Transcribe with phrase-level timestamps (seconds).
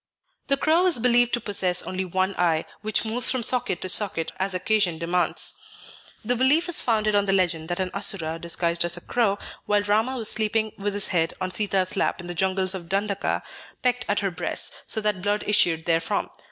[0.47, 4.31] The crow is believed to possess only one eye, which moves from socket to socket
[4.39, 5.59] as occasion demands.
[6.25, 9.37] The belief is founded on the legend that an Asura, disguised as a crow,
[9.67, 13.43] while Rama was sleeping with his head on Sita's lap in the jungles of Dandaka,
[13.83, 16.31] pecked at her breasts, so that blood issued therefrom.